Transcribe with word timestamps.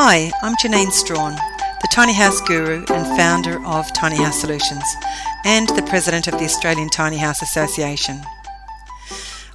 Hi, 0.00 0.30
I'm 0.42 0.54
Janine 0.54 0.92
Strawn, 0.92 1.32
the 1.32 1.88
Tiny 1.90 2.12
House 2.12 2.40
Guru 2.40 2.84
and 2.88 3.16
founder 3.18 3.60
of 3.66 3.92
Tiny 3.92 4.14
House 4.14 4.40
Solutions, 4.40 4.84
and 5.44 5.68
the 5.70 5.82
president 5.82 6.28
of 6.28 6.38
the 6.38 6.44
Australian 6.44 6.88
Tiny 6.88 7.16
House 7.16 7.42
Association. 7.42 8.22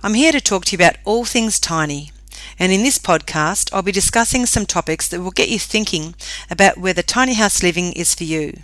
I'm 0.04 0.16
here 0.16 0.34
to 0.34 0.42
talk 0.42 0.66
to 0.66 0.74
you 0.74 0.84
about 0.84 0.98
all 1.06 1.24
things 1.24 1.61
tiny, 1.61 2.11
and 2.60 2.74
in 2.74 2.84
this 2.84 3.00
podcast, 3.00 3.74
I'll 3.74 3.84
be 3.84 3.93
discussing 3.93 4.46
some 4.46 4.66
topics 4.66 5.07
that 5.07 5.21
will 5.21 5.32
get 5.32 5.48
you 5.48 5.60
thinking 5.60 6.14
about 6.52 6.78
whether 6.78 7.02
tiny 7.02 7.36
house 7.36 7.64
living 7.64 7.94
is 7.94 8.14
for 8.14 8.25
you, 8.25 8.57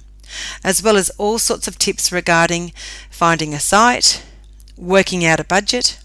as 0.66 0.84
well 0.84 0.98
as 0.98 1.11
all 1.11 1.39
sorts 1.39 1.66
of 1.66 1.80
tips 1.80 2.11
regarding 2.11 2.73
finding 3.09 3.54
a 3.54 3.59
site, 3.61 4.21
working 4.75 5.23
out 5.23 5.39
a 5.39 5.46
budget, 5.46 5.98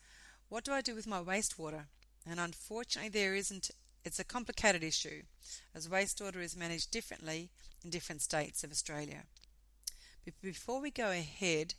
what 0.50 0.64
do 0.64 0.72
I 0.72 0.82
do 0.82 0.96
with 0.96 1.06
my 1.06 1.22
wastewater? 1.22 1.86
And 2.28 2.40
unfortunately, 2.40 3.10
there 3.10 3.36
isn't, 3.36 3.70
it's 4.04 4.18
a 4.18 4.24
complicated 4.24 4.84
issue 4.84 5.22
as 5.76 5.88
wastewater 5.88 6.42
is 6.42 6.58
managed 6.58 6.90
differently 6.90 7.52
in 7.84 7.92
different 7.92 8.24
states 8.24 8.64
of 8.64 8.72
Australia. 8.72 9.26
But 10.26 10.34
before 10.42 10.82
we 10.82 10.90
go 10.90 11.12
ahead 11.12 11.76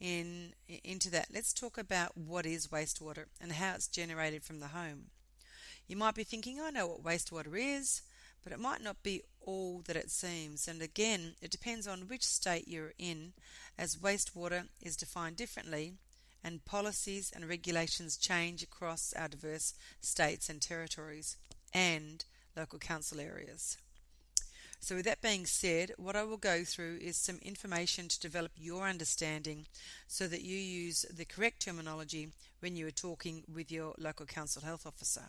in, 0.00 0.54
into 0.82 1.10
that, 1.10 1.28
let's 1.32 1.52
talk 1.52 1.76
about 1.76 2.16
what 2.16 2.46
is 2.46 2.68
wastewater 2.68 3.26
and 3.38 3.52
how 3.52 3.74
it's 3.74 3.86
generated 3.86 4.42
from 4.42 4.60
the 4.60 4.68
home. 4.68 5.10
You 5.86 5.96
might 5.96 6.14
be 6.14 6.24
thinking, 6.24 6.58
I 6.58 6.70
know 6.70 6.86
what 6.86 7.04
wastewater 7.04 7.54
is 7.54 8.00
but 8.42 8.52
it 8.52 8.60
might 8.60 8.82
not 8.82 9.02
be 9.02 9.22
all 9.40 9.82
that 9.86 9.96
it 9.96 10.10
seems. 10.10 10.68
And 10.68 10.82
again, 10.82 11.34
it 11.40 11.50
depends 11.50 11.86
on 11.86 12.08
which 12.08 12.24
state 12.24 12.68
you're 12.68 12.94
in, 12.98 13.32
as 13.78 13.96
wastewater 13.96 14.68
is 14.80 14.96
defined 14.96 15.36
differently, 15.36 15.94
and 16.44 16.64
policies 16.64 17.30
and 17.34 17.48
regulations 17.48 18.16
change 18.16 18.62
across 18.62 19.12
our 19.16 19.28
diverse 19.28 19.74
states 20.00 20.48
and 20.48 20.60
territories 20.60 21.36
and 21.72 22.24
local 22.56 22.78
council 22.78 23.20
areas. 23.20 23.76
So, 24.80 24.96
with 24.96 25.04
that 25.04 25.22
being 25.22 25.46
said, 25.46 25.92
what 25.96 26.16
I 26.16 26.24
will 26.24 26.36
go 26.36 26.64
through 26.64 26.98
is 27.00 27.16
some 27.16 27.38
information 27.40 28.08
to 28.08 28.18
develop 28.18 28.50
your 28.56 28.88
understanding 28.88 29.66
so 30.08 30.26
that 30.26 30.42
you 30.42 30.56
use 30.56 31.06
the 31.08 31.24
correct 31.24 31.62
terminology 31.62 32.30
when 32.58 32.74
you 32.74 32.88
are 32.88 32.90
talking 32.90 33.44
with 33.52 33.70
your 33.70 33.94
local 33.96 34.26
council 34.26 34.62
health 34.62 34.84
officer. 34.84 35.28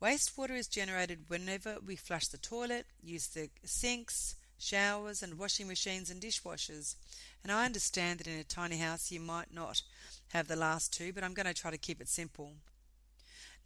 Wastewater 0.00 0.56
is 0.56 0.68
generated 0.68 1.24
whenever 1.28 1.78
we 1.84 1.96
flush 1.96 2.28
the 2.28 2.38
toilet, 2.38 2.86
use 3.02 3.26
the 3.26 3.50
sinks, 3.64 4.36
showers, 4.56 5.22
and 5.22 5.38
washing 5.38 5.66
machines 5.66 6.08
and 6.08 6.20
dishwashers. 6.20 6.94
And 7.42 7.50
I 7.50 7.64
understand 7.64 8.20
that 8.20 8.28
in 8.28 8.38
a 8.38 8.44
tiny 8.44 8.78
house 8.78 9.10
you 9.10 9.18
might 9.18 9.52
not 9.52 9.82
have 10.28 10.46
the 10.46 10.54
last 10.54 10.92
two, 10.92 11.12
but 11.12 11.24
I'm 11.24 11.34
going 11.34 11.46
to 11.46 11.54
try 11.54 11.72
to 11.72 11.78
keep 11.78 12.00
it 12.00 12.08
simple. 12.08 12.52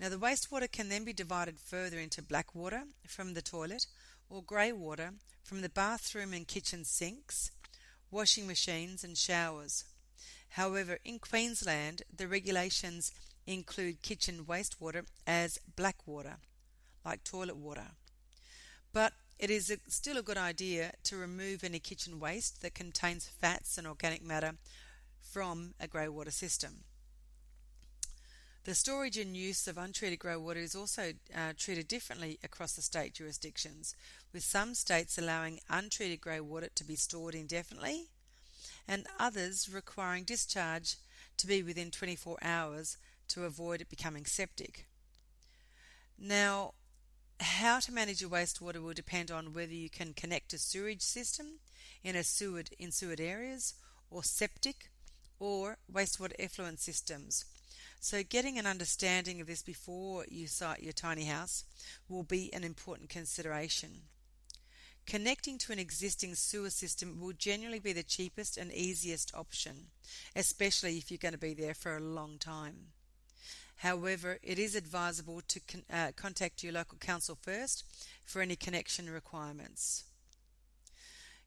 Now, 0.00 0.08
the 0.08 0.16
wastewater 0.16 0.72
can 0.72 0.88
then 0.88 1.04
be 1.04 1.12
divided 1.12 1.58
further 1.58 1.98
into 1.98 2.22
black 2.22 2.54
water 2.54 2.84
from 3.06 3.34
the 3.34 3.42
toilet 3.42 3.86
or 4.30 4.42
grey 4.42 4.72
water 4.72 5.12
from 5.44 5.60
the 5.60 5.68
bathroom 5.68 6.32
and 6.32 6.48
kitchen 6.48 6.84
sinks, 6.84 7.50
washing 8.10 8.46
machines, 8.46 9.04
and 9.04 9.18
showers. 9.18 9.84
However, 10.50 10.98
in 11.04 11.18
Queensland, 11.18 12.02
the 12.14 12.26
regulations 12.26 13.12
include 13.46 14.02
kitchen 14.02 14.44
wastewater 14.44 15.04
as 15.26 15.58
black 15.76 15.96
water, 16.06 16.36
like 17.04 17.24
toilet 17.24 17.56
water. 17.56 17.88
But 18.92 19.12
it 19.38 19.50
is 19.50 19.70
a, 19.70 19.78
still 19.88 20.18
a 20.18 20.22
good 20.22 20.36
idea 20.36 20.92
to 21.04 21.16
remove 21.16 21.64
any 21.64 21.78
kitchen 21.78 22.20
waste 22.20 22.62
that 22.62 22.74
contains 22.74 23.26
fats 23.26 23.78
and 23.78 23.86
organic 23.86 24.24
matter 24.24 24.52
from 25.20 25.74
a 25.80 25.88
grey 25.88 26.08
water 26.08 26.30
system. 26.30 26.84
The 28.64 28.76
storage 28.76 29.18
and 29.18 29.36
use 29.36 29.66
of 29.66 29.76
untreated 29.76 30.20
grey 30.20 30.36
water 30.36 30.60
is 30.60 30.76
also 30.76 31.14
uh, 31.34 31.52
treated 31.58 31.88
differently 31.88 32.38
across 32.44 32.74
the 32.74 32.82
state 32.82 33.14
jurisdictions, 33.14 33.96
with 34.32 34.44
some 34.44 34.74
states 34.74 35.18
allowing 35.18 35.58
untreated 35.68 36.20
grey 36.20 36.38
water 36.38 36.68
to 36.76 36.84
be 36.84 36.94
stored 36.94 37.34
indefinitely 37.34 38.06
and 38.86 39.06
others 39.18 39.68
requiring 39.72 40.24
discharge 40.24 40.96
to 41.36 41.46
be 41.46 41.62
within 41.62 41.90
24 41.90 42.38
hours 42.42 42.98
to 43.32 43.44
avoid 43.44 43.80
it 43.80 43.88
becoming 43.88 44.24
septic. 44.24 44.86
Now, 46.18 46.74
how 47.40 47.80
to 47.80 47.92
manage 47.92 48.20
your 48.20 48.30
wastewater 48.30 48.82
will 48.82 48.94
depend 48.94 49.30
on 49.30 49.52
whether 49.52 49.72
you 49.72 49.90
can 49.90 50.14
connect 50.14 50.52
a 50.52 50.58
sewage 50.58 51.02
system 51.02 51.58
in 52.04 52.14
a 52.14 52.22
sewered 52.22 52.70
in 52.78 52.92
sewered 52.92 53.20
areas 53.20 53.74
or 54.10 54.22
septic 54.22 54.90
or 55.38 55.78
wastewater 55.92 56.34
effluent 56.38 56.78
systems. 56.78 57.44
So 58.00 58.22
getting 58.22 58.58
an 58.58 58.66
understanding 58.66 59.40
of 59.40 59.46
this 59.46 59.62
before 59.62 60.24
you 60.28 60.46
site 60.46 60.82
your 60.82 60.92
tiny 60.92 61.24
house 61.24 61.64
will 62.08 62.24
be 62.24 62.52
an 62.52 62.64
important 62.64 63.08
consideration. 63.08 64.02
Connecting 65.06 65.58
to 65.58 65.72
an 65.72 65.78
existing 65.78 66.34
sewer 66.36 66.70
system 66.70 67.20
will 67.20 67.32
generally 67.32 67.80
be 67.80 67.92
the 67.92 68.04
cheapest 68.04 68.56
and 68.56 68.72
easiest 68.72 69.34
option, 69.34 69.88
especially 70.36 70.96
if 70.96 71.10
you're 71.10 71.18
going 71.18 71.32
to 71.32 71.38
be 71.38 71.54
there 71.54 71.74
for 71.74 71.96
a 71.96 72.00
long 72.00 72.38
time. 72.38 72.92
However, 73.82 74.38
it 74.44 74.60
is 74.60 74.76
advisable 74.76 75.40
to 75.48 75.58
con- 75.58 75.82
uh, 75.92 76.12
contact 76.14 76.62
your 76.62 76.72
local 76.72 76.98
council 76.98 77.36
first 77.42 77.82
for 78.24 78.40
any 78.40 78.54
connection 78.54 79.10
requirements. 79.10 80.04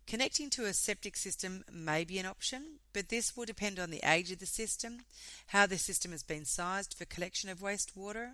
Connecting 0.06 0.50
to 0.50 0.66
a 0.66 0.74
septic 0.74 1.16
system 1.16 1.64
may 1.72 2.04
be 2.04 2.20
an 2.20 2.26
option, 2.26 2.80
but 2.92 3.08
this 3.08 3.38
will 3.38 3.46
depend 3.46 3.80
on 3.80 3.90
the 3.90 4.02
age 4.04 4.32
of 4.32 4.40
the 4.40 4.46
system, 4.46 5.04
how 5.48 5.66
the 5.66 5.78
system 5.78 6.12
has 6.12 6.24
been 6.24 6.44
sized 6.44 6.94
for 6.94 7.06
collection 7.06 7.50
of 7.50 7.60
wastewater, 7.60 8.32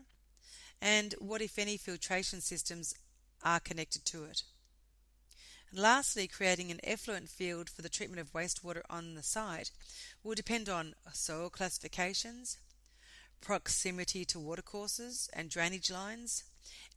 and 0.81 1.13
what, 1.19 1.43
if 1.43 1.59
any, 1.59 1.77
filtration 1.77 2.41
systems 2.41 2.95
are 3.43 3.59
connected 3.59 4.03
to 4.05 4.23
it. 4.23 4.41
And 5.69 5.79
lastly, 5.79 6.27
creating 6.27 6.71
an 6.71 6.79
effluent 6.83 7.29
field 7.29 7.69
for 7.69 7.83
the 7.83 7.89
treatment 7.89 8.19
of 8.19 8.33
wastewater 8.33 8.81
on 8.89 9.13
the 9.13 9.21
site 9.21 9.69
will 10.23 10.33
depend 10.33 10.69
on 10.69 10.95
soil 11.13 11.51
classifications, 11.51 12.57
proximity 13.41 14.23
to 14.25 14.39
watercourses 14.39 15.29
and 15.33 15.49
drainage 15.49 15.91
lines, 15.91 16.43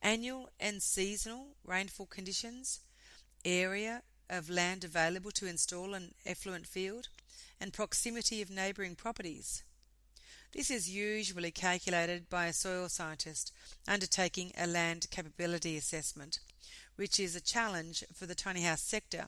annual 0.02 0.50
and 0.60 0.82
seasonal 0.82 1.56
rainfall 1.64 2.06
conditions, 2.06 2.80
area 3.44 4.02
of 4.30 4.50
land 4.50 4.84
available 4.84 5.30
to 5.30 5.46
install 5.46 5.94
an 5.94 6.14
effluent 6.24 6.66
field, 6.66 7.08
and 7.60 7.72
proximity 7.72 8.42
of 8.42 8.50
neighbouring 8.50 8.94
properties. 8.94 9.62
This 10.52 10.70
is 10.70 10.88
usually 10.88 11.50
calculated 11.50 12.30
by 12.30 12.46
a 12.46 12.52
soil 12.52 12.88
scientist 12.88 13.52
undertaking 13.88 14.52
a 14.56 14.66
land 14.66 15.08
capability 15.10 15.76
assessment, 15.76 16.38
which 16.96 17.18
is 17.18 17.34
a 17.34 17.40
challenge 17.40 18.04
for 18.14 18.26
the 18.26 18.36
tiny 18.36 18.62
house 18.62 18.82
sector 18.82 19.26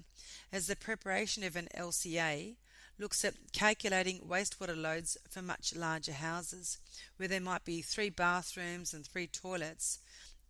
as 0.52 0.66
the 0.66 0.76
preparation 0.76 1.42
of 1.42 1.56
an 1.56 1.68
LCA 1.76 2.56
looks 2.98 3.24
at 3.24 3.34
calculating 3.52 4.20
wastewater 4.20 4.80
loads 4.80 5.16
for 5.28 5.42
much 5.42 5.74
larger 5.74 6.12
houses, 6.12 6.78
where 7.16 7.28
there 7.28 7.40
might 7.40 7.64
be 7.64 7.82
three 7.82 8.10
bathrooms 8.10 8.94
and 8.94 9.06
three 9.06 9.26
toilets, 9.26 9.98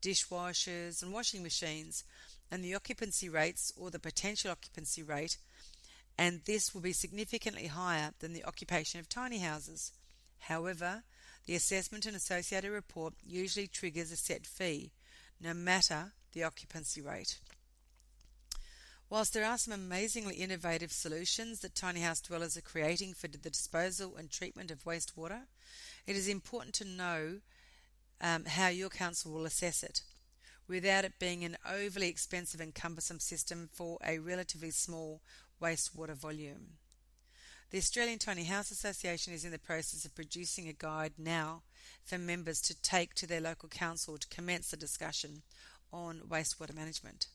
dishwashers 0.00 1.02
and 1.02 1.12
washing 1.12 1.42
machines, 1.42 2.04
and 2.50 2.62
the 2.62 2.74
occupancy 2.74 3.28
rates 3.28 3.72
or 3.76 3.90
the 3.90 3.98
potential 3.98 4.50
occupancy 4.50 5.02
rate 5.02 5.36
and 6.18 6.40
this 6.46 6.74
will 6.74 6.80
be 6.80 6.92
significantly 6.92 7.66
higher 7.66 8.12
than 8.20 8.32
the 8.32 8.44
occupation 8.44 9.00
of 9.00 9.08
tiny 9.08 9.38
houses. 9.38 9.92
However, 10.38 11.02
the 11.44 11.54
assessment 11.54 12.06
and 12.06 12.16
associated 12.16 12.70
report 12.70 13.14
usually 13.24 13.66
triggers 13.66 14.10
a 14.10 14.16
set 14.16 14.46
fee, 14.46 14.92
no 15.40 15.52
matter 15.52 16.12
the 16.32 16.44
occupancy 16.44 17.02
rate. 17.02 17.38
Whilst 19.08 19.34
there 19.34 19.44
are 19.44 19.56
some 19.56 19.72
amazingly 19.72 20.34
innovative 20.34 20.90
solutions 20.90 21.60
that 21.60 21.76
tiny 21.76 22.00
house 22.00 22.20
dwellers 22.20 22.56
are 22.56 22.62
creating 22.62 23.14
for 23.14 23.28
the 23.28 23.38
disposal 23.38 24.16
and 24.16 24.28
treatment 24.28 24.72
of 24.72 24.84
wastewater, 24.84 25.42
it 26.08 26.16
is 26.16 26.26
important 26.26 26.74
to 26.74 26.84
know 26.84 27.38
um, 28.20 28.46
how 28.46 28.66
your 28.66 28.88
council 28.88 29.30
will 29.32 29.46
assess 29.46 29.84
it 29.84 30.02
without 30.66 31.04
it 31.04 31.20
being 31.20 31.44
an 31.44 31.56
overly 31.70 32.08
expensive 32.08 32.60
and 32.60 32.74
cumbersome 32.74 33.20
system 33.20 33.68
for 33.72 33.98
a 34.04 34.18
relatively 34.18 34.72
small 34.72 35.20
wastewater 35.62 36.16
volume. 36.16 36.78
The 37.70 37.78
Australian 37.78 38.18
Tiny 38.18 38.44
House 38.44 38.72
Association 38.72 39.32
is 39.32 39.44
in 39.44 39.52
the 39.52 39.58
process 39.58 40.04
of 40.04 40.16
producing 40.16 40.68
a 40.68 40.72
guide 40.72 41.12
now 41.16 41.62
for 42.04 42.18
members 42.18 42.60
to 42.62 42.80
take 42.80 43.14
to 43.14 43.26
their 43.26 43.40
local 43.40 43.68
council 43.68 44.18
to 44.18 44.28
commence 44.28 44.70
the 44.70 44.76
discussion 44.76 45.42
on 45.92 46.22
wastewater 46.28 46.74
management. 46.74 47.28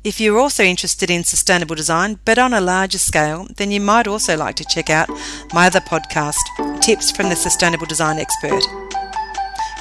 If 0.04 0.20
you're 0.20 0.40
also 0.40 0.64
interested 0.64 1.10
in 1.10 1.24
sustainable 1.24 1.76
design 1.76 2.20
but 2.26 2.38
on 2.38 2.54
a 2.54 2.62
larger 2.62 3.00
scale, 3.00 3.48
then 3.56 3.72
you 3.72 3.82
might 3.82 4.08
also 4.08 4.38
like 4.38 4.56
to 4.58 4.66
check 4.66 4.90
out 4.90 5.10
my 5.54 5.68
other 5.68 5.82
podcast, 5.82 6.38
Tips 6.82 7.12
from 7.12 7.30
the 7.30 7.36
Sustainable 7.36 7.88
Design 7.88 8.20
Expert. 8.20 8.64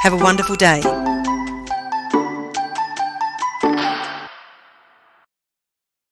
Have 0.03 0.13
a 0.13 0.17
wonderful 0.17 0.57
day. 0.57 0.83